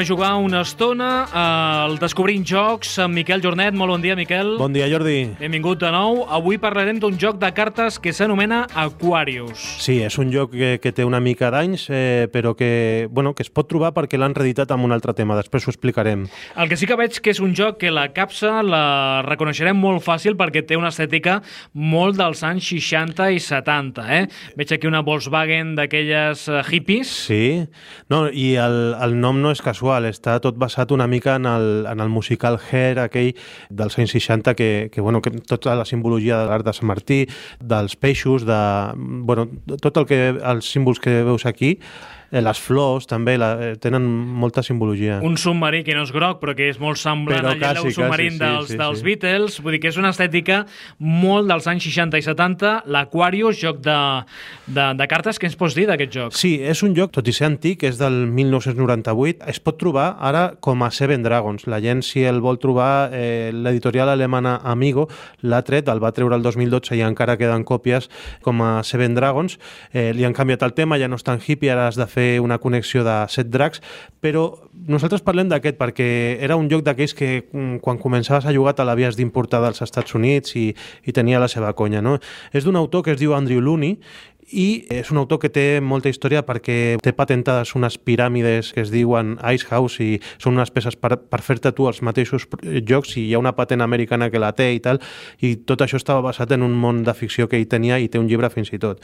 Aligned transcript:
a 0.00 0.04
jugar 0.06 0.34
una 0.40 0.62
estona 0.62 1.26
al 1.36 1.98
Descobrint 2.00 2.44
Jocs 2.46 2.94
amb 3.04 3.18
Miquel 3.18 3.42
Jornet. 3.44 3.74
Molt 3.76 3.92
bon 3.92 4.00
dia, 4.00 4.14
Miquel. 4.16 4.54
Bon 4.56 4.72
dia, 4.72 4.86
Jordi. 4.88 5.34
Benvingut 5.36 5.80
de 5.82 5.90
nou. 5.92 6.22
Avui 6.32 6.56
parlarem 6.62 6.96
d'un 7.02 7.18
joc 7.20 7.36
de 7.40 7.50
cartes 7.52 7.98
que 8.00 8.12
s'anomena 8.16 8.62
Aquarius. 8.72 9.60
Sí, 9.84 9.98
és 10.00 10.16
un 10.22 10.30
joc 10.32 10.54
que, 10.54 10.70
que 10.80 10.92
té 10.96 11.04
una 11.04 11.20
mica 11.20 11.50
d'anys, 11.52 11.88
eh, 11.92 12.28
però 12.32 12.54
que, 12.56 13.08
bueno, 13.10 13.34
que 13.36 13.44
es 13.44 13.50
pot 13.52 13.68
trobar 13.68 13.90
perquè 13.96 14.16
l'han 14.16 14.36
reeditat 14.38 14.72
amb 14.72 14.88
un 14.88 14.94
altre 14.96 15.12
tema. 15.18 15.36
Després 15.36 15.66
ho 15.66 15.74
explicarem. 15.74 16.24
El 16.56 16.70
que 16.70 16.78
sí 16.80 16.88
que 16.88 16.96
veig 16.96 17.20
que 17.20 17.34
és 17.34 17.42
un 17.44 17.52
joc 17.58 17.82
que 17.82 17.92
la 17.92 18.06
capsa 18.16 18.62
la 18.64 19.20
reconeixerem 19.26 19.76
molt 19.76 20.06
fàcil 20.06 20.38
perquè 20.40 20.64
té 20.64 20.80
una 20.80 20.94
estètica 20.94 21.40
molt 21.74 22.16
dels 22.16 22.40
anys 22.46 22.70
60 22.72 23.28
i 23.36 23.42
70. 23.42 24.08
Eh? 24.08 24.22
Veig 24.56 24.72
aquí 24.78 24.88
una 24.88 25.04
Volkswagen 25.04 25.74
d'aquelles 25.76 26.46
uh, 26.48 26.62
hippies. 26.64 27.12
Sí, 27.28 27.66
no, 28.08 28.24
i 28.32 28.54
el, 28.60 28.80
el 28.96 29.18
nom 29.20 29.42
no 29.42 29.52
és 29.52 29.60
casual, 29.60 29.89
està 29.98 30.38
tot 30.42 30.58
basat 30.60 30.92
una 30.94 31.08
mica 31.10 31.34
en 31.36 31.46
el, 31.50 31.86
en 31.90 32.00
el 32.00 32.08
musical 32.08 32.58
Hair, 32.60 33.00
aquell 33.02 33.34
dels 33.70 33.98
anys 33.98 34.14
60, 34.16 34.54
que, 34.54 34.70
que, 34.92 35.00
bueno, 35.00 35.20
que 35.22 35.30
tota 35.30 35.74
la 35.74 35.84
simbologia 35.84 36.38
de 36.38 36.46
l'art 36.50 36.66
de 36.66 36.74
Sant 36.76 36.88
Martí, 36.88 37.24
dels 37.60 37.96
peixos, 37.96 38.46
de, 38.46 38.60
bueno, 39.26 39.48
tot 39.82 39.96
el 39.96 40.06
que, 40.06 40.22
els 40.38 40.70
símbols 40.70 41.02
que 41.02 41.22
veus 41.26 41.46
aquí, 41.46 41.76
les 42.30 42.60
flors 42.62 43.08
també 43.10 43.34
la, 43.38 43.50
eh, 43.58 43.76
tenen 43.82 44.04
molta 44.06 44.62
simbologia. 44.62 45.18
Un 45.26 45.36
submarí 45.40 45.82
que 45.82 45.96
no 45.96 46.04
és 46.06 46.12
groc, 46.14 46.38
però 46.42 46.54
que 46.54 46.68
és 46.70 46.78
molt 46.78 47.00
semblant 47.00 47.42
Però 47.42 47.54
al 47.56 47.58
quasi, 47.58 47.90
Submarine 47.96 48.36
quasi, 48.36 48.38
sí, 48.38 48.44
dels, 48.44 48.68
sí, 48.70 48.76
dels 48.78 49.00
sí. 49.00 49.04
Beatles. 49.04 49.58
Vull 49.64 49.74
dir 49.74 49.80
que 49.82 49.90
és 49.90 49.98
una 49.98 50.12
estètica 50.14 50.60
molt 50.98 51.50
dels 51.50 51.66
anys 51.66 51.88
60 51.88 52.20
i 52.20 52.22
70. 52.22 52.74
L'Aquarius, 52.86 53.58
joc 53.58 53.80
de, 53.82 53.98
de, 54.68 54.86
de 55.00 55.08
cartes, 55.10 55.40
què 55.42 55.50
ens 55.50 55.58
pots 55.58 55.74
dir 55.74 55.88
d'aquest 55.90 56.14
joc? 56.14 56.36
Sí, 56.38 56.54
és 56.62 56.84
un 56.86 56.94
joc, 56.94 57.10
tot 57.18 57.26
i 57.26 57.34
ser 57.34 57.48
antic, 57.50 57.82
és 57.88 57.98
del 57.98 58.22
1998, 58.30 59.42
es 59.50 59.58
pot 59.58 59.80
trobar 59.80 60.12
ara 60.20 60.46
com 60.62 60.86
a 60.86 60.92
Seven 60.94 61.26
Dragons. 61.26 61.66
La 61.66 61.82
gent, 61.82 62.04
si 62.06 62.22
el 62.22 62.38
vol 62.44 62.60
trobar, 62.62 63.10
eh, 63.10 63.50
l'editorial 63.50 64.12
alemana 64.14 64.60
Amigo 64.62 65.08
l'ha 65.42 65.62
tret, 65.66 65.90
el 65.90 65.98
va 65.98 66.14
treure 66.14 66.38
el 66.38 66.46
2012 66.46 66.94
i 66.94 67.02
encara 67.02 67.38
queden 67.40 67.66
còpies 67.66 68.06
com 68.46 68.62
a 68.62 68.70
Seven 68.86 69.18
Dragons. 69.18 69.58
Eh, 69.90 70.12
li 70.14 70.24
han 70.24 70.36
canviat 70.36 70.62
el 70.62 70.76
tema, 70.78 71.00
ja 71.00 71.10
no 71.10 71.18
és 71.18 71.26
tan 71.26 71.42
hippie, 71.42 71.72
ara 71.74 71.88
has 71.90 71.98
de 71.98 72.06
fer 72.06 72.19
una 72.42 72.58
connexió 72.62 73.04
de 73.06 73.16
set 73.32 73.50
dracs, 73.52 73.82
però 74.20 74.46
nosaltres 74.90 75.24
parlem 75.26 75.50
d'aquest 75.50 75.78
perquè 75.80 76.08
era 76.42 76.58
un 76.60 76.68
joc 76.70 76.84
d'aquells 76.86 77.14
que 77.16 77.30
mm, 77.42 77.80
quan 77.84 78.00
començaves 78.00 78.46
a 78.46 78.54
jugar 78.54 78.76
te 78.76 78.86
l'havies 78.86 79.18
d'importar 79.18 79.62
dels 79.64 79.82
Estats 79.86 80.16
Units 80.18 80.56
i, 80.60 80.68
i 81.04 81.16
tenia 81.16 81.40
la 81.42 81.48
seva 81.48 81.72
conya. 81.76 82.02
No? 82.04 82.18
És 82.52 82.66
d'un 82.66 82.78
autor 82.80 83.06
que 83.06 83.14
es 83.16 83.20
diu 83.20 83.34
Andrew 83.36 83.62
Looney 83.64 83.98
i 84.52 84.84
és 84.90 85.10
un 85.10 85.18
autor 85.20 85.40
que 85.42 85.50
té 85.52 85.64
molta 85.80 86.10
història 86.10 86.42
perquè 86.46 86.98
té 87.02 87.12
patentades 87.16 87.74
unes 87.78 87.96
piràmides 87.98 88.72
que 88.74 88.82
es 88.84 88.90
diuen 88.92 89.36
Ice 89.54 89.68
House 89.70 90.02
i 90.02 90.18
són 90.38 90.58
unes 90.58 90.72
peces 90.74 90.96
per, 90.98 91.16
per 91.16 91.40
fer-te 91.44 91.72
tu 91.76 91.86
els 91.90 92.02
mateixos 92.06 92.46
jocs 92.86 93.16
i 93.16 93.28
hi 93.28 93.34
ha 93.34 93.42
una 93.42 93.54
patent 93.56 93.82
americana 93.84 94.30
que 94.30 94.42
la 94.42 94.52
té 94.56 94.70
i 94.74 94.80
tal 94.82 95.00
i 95.40 95.54
tot 95.68 95.84
això 95.84 96.00
estava 96.00 96.24
basat 96.24 96.52
en 96.56 96.64
un 96.66 96.74
món 96.74 97.04
de 97.06 97.14
ficció 97.14 97.48
que 97.48 97.58
ell 97.60 97.68
tenia 97.70 98.00
i 98.00 98.08
té 98.08 98.18
un 98.18 98.28
llibre 98.30 98.50
fins 98.50 98.72
i 98.74 98.80
tot. 98.82 99.00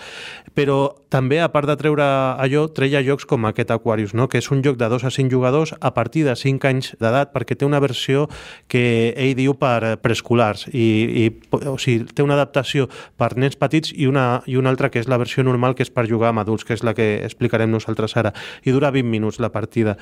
Però 0.54 0.78
també, 1.12 1.40
a 1.40 1.50
part 1.52 1.68
de 1.70 1.76
treure 1.78 2.04
allò, 2.42 2.66
treia 2.74 3.02
jocs 3.06 3.26
com 3.28 3.46
aquest 3.46 3.70
Aquarius, 3.70 4.14
no? 4.14 4.28
que 4.28 4.40
és 4.42 4.50
un 4.50 4.62
joc 4.64 4.78
de 4.80 4.88
2 4.90 5.06
a 5.06 5.12
5 5.14 5.32
jugadors 5.32 5.74
a 5.80 5.92
partir 5.94 6.24
de 6.26 6.34
5 6.36 6.68
anys 6.68 6.92
d'edat 7.00 7.32
perquè 7.34 7.56
té 7.56 7.66
una 7.66 7.80
versió 7.80 8.26
que 8.68 9.14
ell 9.16 9.34
diu 9.38 9.54
per 9.58 9.96
preescolars 10.02 10.66
i, 10.72 10.86
i 11.22 11.24
o 11.52 11.76
sigui, 11.78 12.06
té 12.12 12.24
una 12.24 12.36
adaptació 12.38 12.88
per 13.16 13.34
nens 13.36 13.56
petits 13.58 13.92
i 13.94 14.08
una, 14.10 14.42
i 14.46 14.56
una 14.58 14.72
altra 14.72 14.90
que 14.90 15.00
és 15.02 15.08
la 15.10 15.20
versió 15.20 15.35
normal 15.44 15.74
que 15.74 15.84
és 15.84 15.90
per 15.92 16.06
jugar 16.08 16.30
amb 16.30 16.40
adults, 16.40 16.64
que 16.64 16.74
és 16.76 16.84
la 16.86 16.94
que 16.94 17.24
explicarem 17.24 17.70
nosaltres 17.70 18.16
ara, 18.16 18.32
i 18.64 18.72
dura 18.72 18.90
20 18.94 19.10
minuts 19.10 19.40
la 19.40 19.50
partida. 19.52 19.96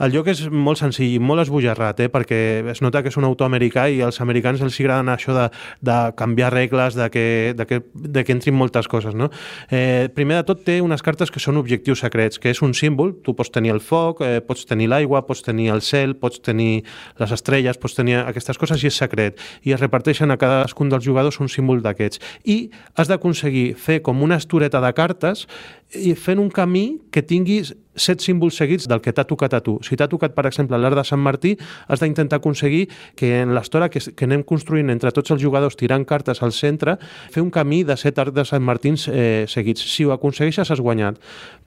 El 0.00 0.14
joc 0.14 0.30
és 0.32 0.46
molt 0.50 0.80
senzill 0.80 1.20
molt 1.20 1.44
esbojarrat, 1.44 2.00
eh? 2.00 2.08
perquè 2.10 2.40
es 2.70 2.82
nota 2.82 3.02
que 3.02 3.10
és 3.12 3.18
un 3.20 3.26
autor 3.28 3.50
americà 3.50 3.86
i 3.90 4.00
als 4.02 4.20
americans 4.20 4.62
els 4.64 4.78
agraden 4.80 5.10
això 5.12 5.34
de, 5.36 5.46
de 5.84 5.98
canviar 6.16 6.52
regles, 6.54 6.96
de 6.98 7.10
que, 7.10 7.26
de, 7.56 7.66
que, 7.66 7.82
de 7.94 8.24
que 8.24 8.32
entrin 8.32 8.56
moltes 8.56 8.88
coses. 8.88 9.14
No? 9.14 9.30
Eh, 9.70 10.08
primer 10.14 10.40
de 10.40 10.48
tot 10.50 10.64
té 10.66 10.80
unes 10.82 11.02
cartes 11.02 11.30
que 11.30 11.42
són 11.42 11.60
objectius 11.60 12.02
secrets, 12.04 12.40
que 12.40 12.52
és 12.54 12.62
un 12.64 12.74
símbol, 12.74 13.14
tu 13.24 13.34
pots 13.36 13.52
tenir 13.52 13.74
el 13.74 13.82
foc, 13.84 14.22
eh, 14.24 14.40
pots 14.44 14.66
tenir 14.68 14.90
l'aigua, 14.90 15.22
pots 15.26 15.44
tenir 15.46 15.70
el 15.74 15.82
cel, 15.84 16.16
pots 16.16 16.40
tenir 16.44 16.84
les 17.20 17.34
estrelles, 17.36 17.78
pots 17.80 17.96
tenir 17.98 18.20
aquestes 18.22 18.58
coses 18.60 18.82
i 18.82 18.90
és 18.90 19.00
secret. 19.02 19.40
I 19.66 19.74
es 19.76 19.82
reparteixen 19.82 20.30
a 20.30 20.38
cadascun 20.40 20.90
dels 20.92 21.04
jugadors 21.04 21.40
un 21.40 21.50
símbol 21.52 21.82
d'aquests. 21.84 22.20
I 22.44 22.70
has 22.96 23.10
d'aconseguir 23.10 23.74
fer 23.80 24.00
com 24.06 24.22
una 24.24 24.38
estoreta 24.70 24.80
de 24.80 24.92
cartes 24.94 25.46
i 25.94 26.14
fent 26.14 26.38
un 26.38 26.50
camí 26.50 27.00
que 27.10 27.22
tinguis 27.22 27.74
set 27.94 28.22
símbols 28.22 28.56
seguits 28.56 28.86
del 28.88 29.00
que 29.02 29.12
t'ha 29.12 29.24
tocat 29.28 29.54
a 29.54 29.60
tu. 29.64 29.78
Si 29.86 29.96
t'ha 29.98 30.08
tocat, 30.10 30.34
per 30.36 30.46
exemple, 30.48 30.78
l'art 30.78 30.96
de 30.96 31.04
Sant 31.06 31.20
Martí, 31.20 31.56
has 31.88 32.00
d'intentar 32.00 32.40
aconseguir 32.40 32.88
que 33.16 33.40
en 33.42 33.54
l'estona 33.54 33.88
que, 33.90 34.00
que 34.00 34.28
anem 34.28 34.44
construint 34.46 34.90
entre 34.92 35.12
tots 35.14 35.34
els 35.34 35.42
jugadors 35.42 35.76
tirant 35.76 36.04
cartes 36.06 36.42
al 36.42 36.54
centre, 36.56 36.96
fer 37.30 37.42
un 37.42 37.50
camí 37.50 37.82
de 37.84 37.96
set 38.00 38.18
arts 38.18 38.34
de 38.36 38.44
Sant 38.48 38.64
Martins 38.64 39.08
eh, 39.10 39.46
seguits. 39.48 39.82
Si 39.82 40.06
ho 40.06 40.14
aconsegueixes, 40.14 40.70
has 40.70 40.80
guanyat. 40.80 41.18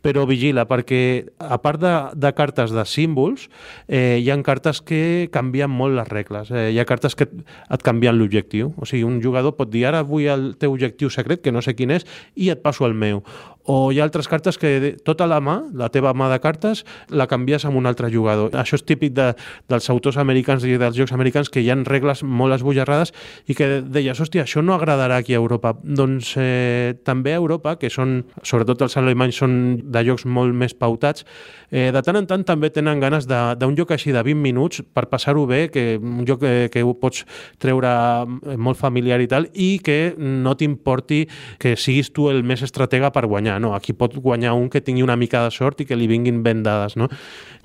Però 0.03 0.25
vigila, 0.27 0.65
perquè 0.67 1.29
a 1.39 1.57
part 1.63 1.79
de, 1.79 1.93
de 2.19 2.33
cartes 2.35 2.73
de 2.75 2.83
símbols, 2.87 3.47
eh, 3.87 4.19
hi 4.19 4.29
ha 4.31 4.39
cartes 4.43 4.81
que 4.83 5.29
canvien 5.31 5.71
molt 5.71 5.95
les 5.95 6.09
regles. 6.09 6.51
Eh, 6.51 6.69
hi 6.75 6.79
ha 6.79 6.87
cartes 6.89 7.15
que 7.15 7.27
et, 7.29 7.35
et 7.71 7.85
canvien 7.85 8.17
l'objectiu. 8.17 8.73
O 8.77 8.87
sigui, 8.89 9.05
un 9.07 9.21
jugador 9.23 9.55
pot 9.55 9.71
dir, 9.71 9.85
ara 9.87 10.03
vull 10.03 10.27
el 10.27 10.49
teu 10.59 10.75
objectiu 10.75 11.11
secret, 11.13 11.43
que 11.43 11.53
no 11.55 11.63
sé 11.63 11.75
quin 11.77 11.93
és, 11.95 12.07
i 12.35 12.51
et 12.51 12.63
passo 12.63 12.87
el 12.87 12.97
meu. 12.97 13.23
O 13.65 13.93
hi 13.93 13.99
ha 14.01 14.03
altres 14.03 14.27
cartes 14.27 14.57
que 14.59 14.97
tota 15.07 15.23
la 15.29 15.39
mà, 15.39 15.55
la 15.71 15.87
teva 15.87 16.11
mà 16.11 16.27
de 16.27 16.39
cartes, 16.43 16.81
la 17.07 17.29
canvies 17.31 17.63
amb 17.63 17.79
un 17.79 17.87
altre 17.87 18.09
jugador. 18.11 18.51
Això 18.59 18.75
és 18.75 18.83
típic 18.83 19.13
de, 19.15 19.29
dels 19.71 19.87
autors 19.93 20.17
americans 20.19 20.65
i 20.67 20.75
dels 20.81 20.97
jocs 20.97 21.13
americans 21.15 21.47
que 21.47 21.63
hi 21.63 21.69
han 21.71 21.85
regles 21.87 22.25
molt 22.27 22.57
esbojarrades 22.57 23.13
i 23.47 23.55
que 23.55 23.69
deies, 23.87 24.19
hòstia, 24.19 24.43
això 24.43 24.59
no 24.65 24.75
agradarà 24.75 25.21
aquí 25.21 25.31
a 25.31 25.39
Europa. 25.39 25.71
Doncs 25.79 26.33
eh, 26.41 26.95
també 27.07 27.31
a 27.31 27.39
Europa, 27.39 27.77
que 27.79 27.91
són, 27.93 28.25
sobretot 28.43 28.83
els 28.83 28.97
alemanys, 28.99 29.39
són 29.39 29.55
de 29.95 30.03
jocs 30.09 30.27
molt 30.27 30.51
més 30.51 30.75
pautats, 30.75 31.23
eh, 31.71 31.87
de 31.95 32.03
tant 32.03 32.19
en 32.19 32.27
tant 32.27 32.43
també 32.43 32.67
tenen 32.73 32.99
ganes 32.99 33.29
d'un 33.31 33.79
joc 33.79 33.95
així 33.95 34.11
de 34.11 34.25
20 34.27 34.43
minuts 34.43 34.83
per 34.91 35.07
passar-ho 35.07 35.47
bé, 35.47 35.69
que 35.71 35.95
un 36.01 36.27
joc 36.27 36.43
que, 36.43 36.67
que 36.73 36.83
ho 36.83 36.97
pots 36.99 37.23
treure 37.63 37.95
molt 38.59 38.81
familiar 38.81 39.21
i 39.23 39.31
tal, 39.31 39.47
i 39.55 39.77
que 39.79 40.17
no 40.19 40.57
t'importi 40.59 41.23
que 41.63 41.77
siguis 41.79 42.11
tu 42.11 42.27
el 42.27 42.43
més 42.43 42.67
estratega 42.67 43.13
per 43.15 43.23
guanyar. 43.31 43.52
No, 43.59 43.73
aquí 43.75 43.93
pot 43.93 44.15
guanyar 44.15 44.53
un 44.53 44.69
que 44.69 44.81
tingui 44.81 45.03
una 45.03 45.15
mica 45.15 45.43
de 45.43 45.51
sort 45.51 45.81
i 45.81 45.85
que 45.85 45.95
li 45.95 46.07
vinguin 46.07 46.41
ben 46.43 46.63
dades. 46.63 46.95
No? 46.95 47.09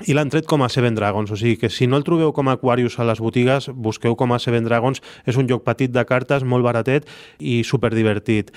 I 0.06 0.15
l'han 0.15 0.31
tret 0.31 0.47
com 0.47 0.62
a 0.62 0.69
Seven 0.69 0.94
Dragons, 0.94 1.31
o 1.31 1.37
sigui 1.37 1.56
que 1.59 1.69
si 1.71 1.87
no 1.87 1.97
el 1.97 2.04
trobeu 2.04 2.32
com 2.32 2.49
a 2.49 2.53
Aquarius 2.59 2.99
a 2.99 3.04
les 3.04 3.19
botigues, 3.21 3.69
busqueu 3.75 4.15
com 4.16 4.32
a 4.32 4.38
Seven 4.38 4.65
Dragons. 4.65 5.03
És 5.26 5.37
un 5.37 5.49
joc 5.49 5.65
petit 5.65 5.91
de 5.91 6.04
cartes, 6.06 6.44
molt 6.44 6.65
baratet 6.65 7.06
i 7.38 7.62
superdivertit. 7.65 8.53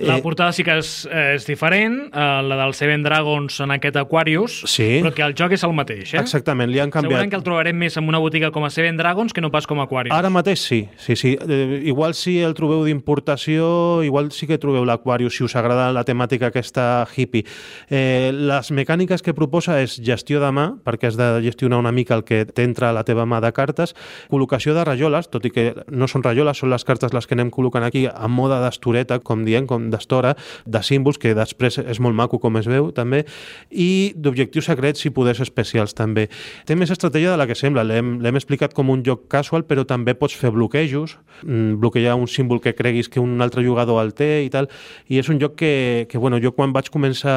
La 0.00 0.18
portada 0.22 0.52
sí 0.52 0.64
que 0.64 0.78
és, 0.78 1.06
eh, 1.10 1.34
és 1.36 1.46
diferent, 1.46 2.10
eh, 2.12 2.42
la 2.42 2.56
del 2.64 2.74
Seven 2.74 3.02
Dragons 3.02 3.60
en 3.60 3.70
aquest 3.70 3.96
Aquarius, 3.96 4.62
Sí. 4.66 5.00
però 5.02 5.12
que 5.14 5.22
el 5.22 5.34
joc 5.34 5.52
és 5.52 5.62
el 5.64 5.72
mateix, 5.72 6.14
eh? 6.14 6.18
Exactament, 6.18 6.70
li 6.70 6.78
han 6.78 6.90
canviat. 6.90 7.10
Segurament 7.10 7.30
que 7.30 7.36
el 7.36 7.42
trobarem 7.42 7.76
més 7.76 7.96
en 7.96 8.08
una 8.08 8.18
botiga 8.18 8.50
com 8.50 8.64
a 8.64 8.70
Seven 8.70 8.96
Dragons 8.96 9.32
que 9.32 9.40
no 9.40 9.50
pas 9.50 9.66
com 9.66 9.80
a 9.80 9.84
Aquarius. 9.84 10.14
Ara 10.16 10.30
mateix 10.30 10.60
sí, 10.60 10.88
sí, 10.96 11.16
sí. 11.16 11.36
Eh, 11.48 11.82
igual 11.84 12.14
si 12.14 12.40
el 12.40 12.54
trobeu 12.54 12.84
d'importació, 12.84 14.02
igual 14.04 14.32
sí 14.32 14.46
que 14.46 14.58
trobeu 14.58 14.84
l'Aquarius, 14.84 15.36
si 15.36 15.44
us 15.44 15.54
agrada 15.56 15.92
la 15.92 16.04
temàtica 16.04 16.46
aquesta 16.48 16.71
hippie. 16.78 17.44
Eh, 17.90 18.30
les 18.32 18.70
mecàniques 18.72 19.22
que 19.22 19.34
proposa 19.34 19.80
és 19.82 19.98
gestió 20.00 20.40
de 20.40 20.50
mà, 20.54 20.68
perquè 20.84 21.10
has 21.10 21.18
de 21.18 21.28
gestionar 21.44 21.78
una 21.82 21.92
mica 21.92 22.14
el 22.14 22.24
que 22.24 22.44
t'entra 22.46 22.90
a 22.90 22.96
la 22.96 23.04
teva 23.04 23.26
mà 23.26 23.40
de 23.44 23.52
cartes, 23.52 23.94
col·locació 24.30 24.74
de 24.74 24.84
rajoles, 24.88 25.28
tot 25.28 25.44
i 25.44 25.52
que 25.52 25.66
no 25.90 26.08
són 26.08 26.24
rajoles, 26.24 26.58
són 26.58 26.72
les 26.72 26.84
cartes 26.84 27.12
les 27.12 27.26
que 27.26 27.36
anem 27.36 27.50
col·locant 27.52 27.84
aquí 27.84 28.06
a 28.08 28.28
moda 28.28 28.60
d'estoreta, 28.64 29.20
com 29.20 29.44
diem, 29.44 29.66
com 29.66 29.90
d'estora, 29.92 30.34
de 30.64 30.82
símbols, 30.82 31.18
que 31.18 31.34
després 31.34 31.78
és 31.82 32.00
molt 32.00 32.16
maco 32.16 32.38
com 32.38 32.56
es 32.56 32.70
veu, 32.70 32.92
també, 32.94 33.24
i 33.70 34.12
d'objectius 34.16 34.70
secrets 34.70 35.04
i 35.04 35.12
poders 35.12 35.42
especials, 35.44 35.92
també. 35.98 36.28
Té 36.66 36.76
més 36.78 36.90
estratègia 36.94 37.34
de 37.34 37.40
la 37.40 37.48
que 37.50 37.58
sembla, 37.58 37.84
l'hem 37.84 38.22
l'hem 38.22 38.38
explicat 38.38 38.74
com 38.74 38.90
un 38.90 39.02
joc 39.06 39.26
casual, 39.32 39.64
però 39.66 39.84
també 39.88 40.14
pots 40.14 40.36
fer 40.38 40.52
bloquejos, 40.54 41.18
mm, 41.42 41.80
bloquejar 41.82 42.14
un 42.14 42.28
símbol 42.28 42.60
que 42.60 42.74
creguis 42.74 43.08
que 43.08 43.20
un 43.20 43.40
altre 43.42 43.64
jugador 43.64 44.02
el 44.02 44.14
té 44.14 44.44
i 44.44 44.50
tal, 44.50 44.68
i 45.08 45.18
és 45.18 45.28
un 45.28 45.40
joc 45.40 45.56
que, 45.56 46.06
que 46.08 46.18
bueno, 46.18 46.38
jo 46.40 46.52
quan 46.52 46.61
vaig 46.70 46.86
començar 46.94 47.34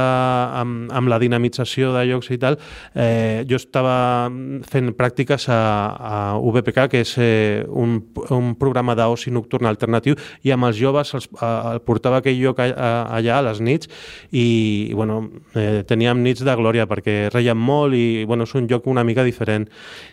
amb, 0.62 0.92
amb 0.94 1.10
la 1.10 1.18
dinamització 1.18 1.90
de 1.96 2.04
jocs 2.12 2.30
i 2.30 2.38
tal, 2.38 2.60
eh, 2.94 3.42
jo 3.50 3.58
estava 3.58 4.30
fent 4.70 4.92
pràctiques 4.94 5.48
a, 5.50 5.58
a 5.98 6.14
VPK, 6.38 6.86
que 6.92 7.02
és 7.02 7.16
eh, 7.18 7.64
un, 7.68 7.98
un 8.30 8.54
programa 8.60 8.94
d'oci 8.96 9.32
nocturn 9.34 9.66
alternatiu, 9.66 10.14
i 10.46 10.52
amb 10.54 10.70
els 10.70 10.78
joves 10.78 11.14
els, 11.18 11.30
a, 11.42 11.74
el 11.74 11.82
portava 11.82 12.22
aquell 12.22 12.38
joc 12.44 12.60
a, 12.62 12.70
a, 12.70 12.92
allà 13.18 13.40
a 13.40 13.46
les 13.50 13.62
nits 13.66 13.90
i, 14.32 14.46
i 14.92 14.94
bueno, 14.94 15.24
eh, 15.56 15.82
teníem 15.88 16.22
nits 16.24 16.44
de 16.46 16.56
glòria 16.60 16.86
perquè 16.86 17.30
reiem 17.34 17.58
molt 17.58 17.96
i 17.98 18.24
bueno, 18.28 18.44
és 18.46 18.54
un 18.56 18.68
joc 18.70 18.86
una 18.92 19.04
mica 19.08 19.24
diferent. 19.26 19.66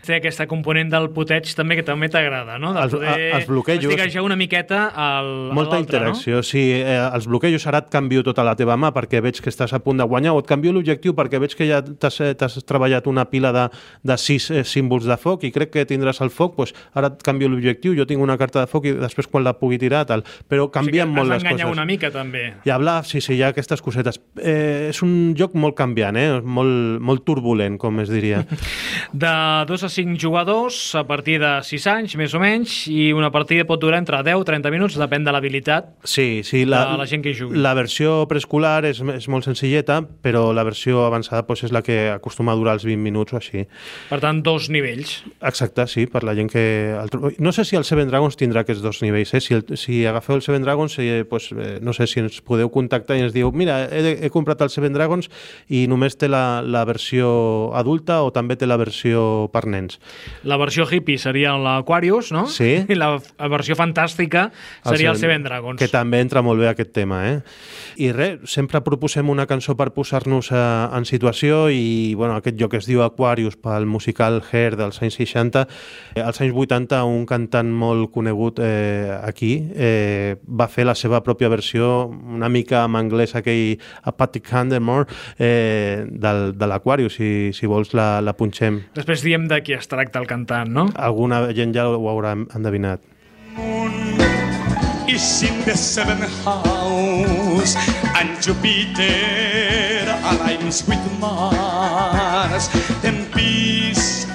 Té 0.07 0.17
aquesta 0.17 0.47
component 0.51 0.91
del 0.93 1.11
puteig 1.13 1.51
també 1.59 1.77
que 1.77 1.85
també 1.87 2.09
t'agrada, 2.09 2.59
no? 2.63 2.73
De 2.73 2.81
Els- 2.87 2.95
poder 2.95 3.13
a- 3.33 3.37
els 3.39 3.47
bloquejos. 3.51 4.17
una 4.23 4.37
miqueta 4.37 4.87
al, 4.95 5.51
a 5.51 5.55
Molta 5.55 5.79
interacció, 5.81 6.43
sí. 6.43 6.61
Eh, 6.73 6.97
els 7.15 7.27
bloquejos 7.27 7.67
ara 7.67 7.79
et 7.83 7.89
canvio 7.91 8.23
tota 8.23 8.45
la 8.45 8.55
teva 8.57 8.77
mà 8.77 8.93
perquè 9.03 9.23
veig 9.25 9.41
que 9.43 9.51
estàs 9.51 9.75
a 9.75 9.81
punt 9.83 9.99
de 9.99 10.07
guanyar, 10.07 10.37
o 10.37 10.43
et 10.43 10.49
canvio 10.49 10.73
l'objectiu 10.73 11.17
perquè 11.19 11.41
veig 11.43 11.57
que 11.59 11.67
ja 11.69 11.83
t'has 11.83 12.21
eh, 12.23 12.33
t'has 12.39 12.61
treballat 12.69 13.07
una 13.11 13.27
pila 13.31 13.53
de, 13.55 13.67
de 14.07 14.17
sis 14.21 14.49
eh, 14.51 14.63
símbols 14.65 15.09
de 15.11 15.19
foc 15.19 15.45
i 15.49 15.53
crec 15.55 15.73
que 15.75 15.87
tindràs 15.89 16.23
el 16.23 16.31
foc, 16.31 16.55
doncs 16.57 16.75
ara 16.95 17.11
et 17.13 17.23
canvio 17.27 17.51
l'objectiu, 17.51 17.97
jo 17.99 18.07
tinc 18.09 18.23
una 18.23 18.39
carta 18.39 18.63
de 18.63 18.71
foc 18.71 18.87
i 18.87 18.95
després 18.97 19.29
quan 19.31 19.45
la 19.45 19.55
pugui 19.59 19.79
tirar, 19.83 20.05
tal. 20.09 20.25
Però 20.49 20.69
canvien 20.73 21.09
o 21.09 21.13
sigui, 21.13 21.19
molt 21.19 21.35
les 21.35 21.47
coses. 21.47 21.67
una 21.73 21.85
mica, 21.89 22.11
també. 22.15 22.45
I 22.65 22.71
hablar, 22.75 23.03
sí, 23.09 23.21
sí, 23.21 23.35
hi 23.37 23.43
ha 23.43 23.51
aquestes 23.53 23.83
cosetes. 23.83 24.21
Eh, 24.39 24.91
és 24.91 25.03
un 25.03 25.35
joc 25.39 25.55
molt 25.59 25.77
canviant, 25.79 26.17
eh? 26.17 26.41
molt, 26.43 27.01
molt 27.03 27.25
turbulent, 27.27 27.79
com 27.81 28.01
es 28.05 28.13
diria. 28.13 28.45
De 29.13 29.33
2 29.69 29.85
a 29.85 29.89
5 29.89 30.19
jugadors, 30.21 30.95
a 30.95 31.05
partir 31.09 31.39
de 31.43 31.53
6 31.65 31.87
anys, 31.93 32.17
més 32.21 32.35
o 32.35 32.41
menys, 32.43 32.87
i 32.93 33.11
una 33.17 33.31
partida 33.35 33.67
pot 33.69 33.81
durar 33.81 33.99
entre 34.01 34.21
10 34.23 34.43
i 34.45 34.49
30 34.49 34.73
minuts, 34.75 34.99
depèn 35.01 35.25
de 35.25 35.33
l'habilitat 35.35 35.93
Sí, 36.05 36.43
sí, 36.45 36.65
la, 36.69 36.85
de 36.93 36.99
la 37.01 37.07
gent 37.09 37.23
que 37.25 37.33
hi 37.33 37.37
jugui. 37.39 37.59
la 37.63 37.75
versió 37.75 38.27
preescolar 38.29 38.85
és, 38.89 38.92
és 39.01 39.29
molt 39.33 39.47
senzilleta, 39.49 40.01
però 40.23 40.51
la 40.53 40.65
versió 40.67 41.07
avançada 41.07 41.43
doncs, 41.47 41.65
és 41.69 41.73
la 41.73 41.83
que 41.83 42.11
acostuma 42.13 42.53
a 42.53 42.59
durar 42.59 42.77
els 42.77 42.85
20 42.85 43.01
minuts 43.03 43.33
o 43.33 43.39
així. 43.39 43.65
Per 44.11 44.19
tant, 44.21 44.43
dos 44.45 44.69
nivells. 44.73 45.23
Exacte, 45.41 45.87
sí, 45.89 46.07
per 46.11 46.25
la 46.27 46.35
gent 46.37 46.51
que... 46.53 46.65
El... 46.99 47.33
No 47.43 47.53
sé 47.53 47.65
si 47.65 47.77
el 47.79 47.87
Seven 47.89 48.11
Dragons 48.11 48.37
tindrà 48.39 48.63
aquests 48.63 48.83
dos 48.85 49.03
nivells, 49.05 49.35
eh? 49.35 49.41
Si, 49.41 49.57
el, 49.57 49.65
si 49.81 50.03
agafeu 50.07 50.37
el 50.37 50.45
Seven 50.45 50.67
Dragons, 50.67 50.99
eh, 50.99 51.25
pues, 51.29 51.51
eh, 51.53 51.79
no 51.83 51.95
sé 51.97 52.07
si 52.11 52.21
ens 52.23 52.41
podeu 52.45 52.71
contactar 52.73 53.17
i 53.19 53.25
ens 53.27 53.35
diu 53.35 53.53
mira, 53.53 53.83
he, 53.89 54.17
he 54.27 54.31
comprat 54.33 54.63
el 54.65 54.73
Seven 54.73 54.95
Dragons 54.97 55.31
i 55.73 55.87
només 55.91 56.17
té 56.19 56.29
la, 56.31 56.63
la 56.63 56.85
versió 56.89 57.73
adulta 57.79 58.21
o 58.27 58.33
també 58.35 58.57
té 58.59 58.69
la 58.69 58.79
versió 58.81 59.49
per 59.53 59.65
nens. 59.71 59.99
La 60.49 60.59
versió 60.61 60.87
hippie 60.89 61.21
seria 61.21 61.55
l'Aquarius, 61.61 62.33
no? 62.35 62.47
Sí. 62.51 62.75
I 62.89 62.99
la, 62.99 63.15
versió 63.53 63.77
fantàstica 63.79 64.49
seria 64.85 65.13
el 65.13 65.21
Seven 65.21 65.47
Dragons. 65.47 65.81
Que 65.81 65.91
també 65.93 66.23
entra 66.23 66.43
molt 66.45 66.61
bé 66.61 66.71
aquest 66.73 66.93
tema, 66.97 67.23
eh? 67.29 67.39
I 68.03 68.13
res, 68.15 68.43
sempre 68.51 68.82
proposem 68.87 69.31
una 69.33 69.47
cançó 69.51 69.75
per 69.79 69.91
posar-nos 69.95 70.51
eh, 70.53 70.61
en 70.97 71.07
situació 71.09 71.67
i, 71.73 72.15
bueno, 72.19 72.37
aquest 72.39 72.59
joc 72.61 72.77
es 72.79 72.89
diu 72.89 73.03
Aquarius 73.05 73.57
pel 73.61 73.87
musical 73.87 74.41
Hair 74.43 74.77
dels 74.81 75.03
anys 75.03 75.19
60. 75.21 75.65
Eh, 76.17 76.23
als 76.23 76.41
anys 76.45 76.57
80 76.57 77.03
un 77.09 77.27
cantant 77.29 77.71
molt 77.71 78.13
conegut 78.15 78.61
eh, 78.63 79.13
aquí 79.23 79.53
eh, 79.75 80.37
va 80.47 80.69
fer 80.73 80.87
la 80.89 80.97
seva 80.99 81.23
pròpia 81.25 81.51
versió 81.53 82.09
una 82.09 82.51
mica 82.53 82.85
en 82.87 82.99
anglès 82.99 83.37
aquell 83.39 83.79
a 84.03 84.13
Patrick 84.17 84.53
Handemore 84.53 85.07
eh, 85.39 86.05
del, 86.09 86.53
de 86.59 86.69
l'Aquarius, 86.69 87.17
si, 87.21 87.31
si 87.57 87.71
vols 87.71 87.95
la, 87.99 88.21
la 88.25 88.37
punxem. 88.39 88.83
Després 88.97 89.25
diem 89.25 89.49
de 89.51 89.63
qui 89.65 89.77
es 89.77 89.89
tracta 89.91 90.23
el 90.23 90.29
cantant, 90.31 90.71
no? 90.73 90.89
Alguna 90.97 91.45
gent 91.57 91.75
ja 91.77 91.89
ho 91.91 92.09
haurà 92.11 92.37
endevinat. 92.55 93.12
Is 95.13 95.43
in 95.43 95.61
the 95.65 95.77
seventh 95.77 96.33
house, 96.45 97.77
and 98.17 98.41
Jupiter 98.41 100.09
aligns 100.25 100.89
with 100.89 101.05
Mars. 101.21 102.69
Then 103.03 103.29
peace 103.33 104.27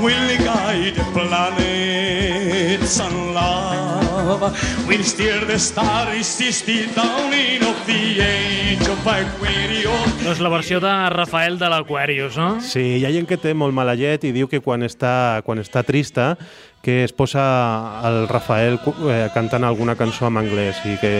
will 0.00 0.28
guide 0.40 0.96
the 0.96 1.04
planets, 1.12 2.98
and 3.00 3.34
love 3.34 4.56
will 4.88 5.04
steer 5.04 5.44
the 5.44 5.58
stars 5.58 6.26
still 6.26 6.88
dawning 6.94 7.62
of 7.62 7.76
the 7.86 8.20
age 8.24 8.88
of 8.88 9.06
Aquarius. 9.06 10.24
Doncs 10.24 10.40
la 10.40 10.48
versió 10.48 10.80
de 10.80 10.92
Rafael 11.10 11.58
de 11.58 11.68
l'Aquarius, 11.68 12.36
no? 12.38 12.60
Sí, 12.64 13.02
hi 13.02 13.04
ha 13.04 13.12
gent 13.12 13.28
que 13.28 13.36
té 13.36 13.52
molt 13.52 13.74
mala 13.76 13.96
llet 13.98 14.24
i 14.24 14.32
diu 14.32 14.48
que 14.48 14.62
quan 14.64 14.86
està, 14.86 15.42
quan 15.44 15.60
està 15.60 15.82
trista 15.84 16.36
que 16.82 17.04
es 17.04 17.12
posa 17.12 18.02
el 18.04 18.26
Rafael 18.28 18.80
eh, 19.08 19.28
cantant 19.32 19.62
alguna 19.64 19.94
cançó 19.94 20.26
en 20.26 20.36
anglès 20.40 20.80
i 20.84 20.96
que 20.98 21.12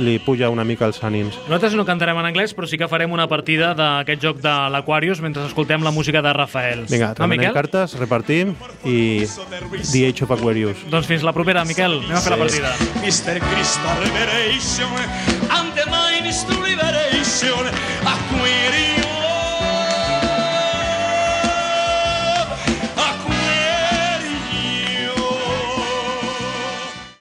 li 0.00 0.16
puja 0.24 0.48
una 0.50 0.64
mica 0.64 0.88
els 0.88 1.02
ànims. 1.04 1.36
Nosaltres 1.44 1.76
no 1.76 1.84
cantarem 1.84 2.16
en 2.18 2.28
anglès, 2.30 2.54
però 2.56 2.66
sí 2.66 2.80
que 2.80 2.88
farem 2.88 3.12
una 3.12 3.28
partida 3.28 3.74
d'aquest 3.76 4.24
joc 4.24 4.40
de 4.40 4.54
l'Aquarius 4.72 5.20
mentre 5.20 5.44
escoltem 5.46 5.84
la 5.84 5.92
música 5.92 6.22
de 6.24 6.32
Rafael. 6.32 6.86
Vinga, 6.88 7.12
no, 7.12 7.20
remenem 7.20 7.50
Miquel? 7.50 7.58
cartes, 7.60 7.98
repartim 8.00 8.54
i 8.88 9.26
The 9.92 10.06
Age 10.08 10.24
of 10.24 10.32
Aquarius. 10.38 10.86
Doncs 10.90 11.06
fins 11.10 11.22
la 11.26 11.36
propera, 11.36 11.66
Miquel. 11.68 12.00
Anem 12.00 12.16
a 12.16 12.24
fer 12.24 12.32
la 12.34 12.40
partida. 12.40 12.72
Mr. 13.04 13.36
Crystal 13.44 14.00
Liberation 14.06 14.96
and 15.52 15.76
the 15.76 15.84
mind 15.92 16.26
is 16.26 16.42
to 16.48 16.56
liberation. 16.64 17.68
Aquarius 18.08 18.99